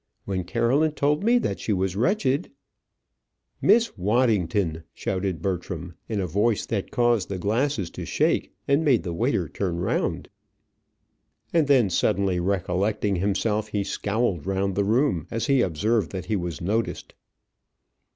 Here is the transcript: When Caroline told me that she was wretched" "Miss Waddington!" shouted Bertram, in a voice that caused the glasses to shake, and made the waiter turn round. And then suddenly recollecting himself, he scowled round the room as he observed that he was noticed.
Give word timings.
When 0.25 0.45
Caroline 0.45 0.93
told 0.93 1.23
me 1.23 1.37
that 1.37 1.59
she 1.59 1.71
was 1.73 1.95
wretched" 1.95 2.49
"Miss 3.61 3.95
Waddington!" 3.99 4.81
shouted 4.95 5.43
Bertram, 5.43 5.93
in 6.09 6.19
a 6.19 6.25
voice 6.25 6.65
that 6.65 6.89
caused 6.89 7.29
the 7.29 7.37
glasses 7.37 7.91
to 7.91 8.03
shake, 8.07 8.51
and 8.67 8.83
made 8.83 9.03
the 9.03 9.13
waiter 9.13 9.47
turn 9.47 9.77
round. 9.77 10.27
And 11.53 11.67
then 11.67 11.91
suddenly 11.91 12.39
recollecting 12.39 13.17
himself, 13.17 13.67
he 13.67 13.83
scowled 13.83 14.47
round 14.47 14.73
the 14.73 14.83
room 14.85 15.27
as 15.29 15.45
he 15.45 15.61
observed 15.61 16.11
that 16.13 16.25
he 16.25 16.35
was 16.35 16.61
noticed. 16.61 17.13